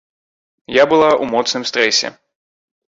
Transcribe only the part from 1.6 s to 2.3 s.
стрэсе.